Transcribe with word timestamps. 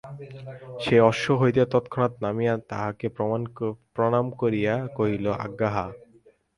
সে 0.83 0.95
অশ্ব 1.09 1.27
হইতে 1.41 1.61
তৎক্ষণাৎ 1.73 2.13
নামিয়া 2.23 2.53
তাঁহাকে 2.69 3.07
প্রণাম 3.95 4.25
করিয়া 4.41 4.73
কহিল 4.97 5.25
আজ্ঞা 5.45 5.69
হাঁ। 5.75 5.89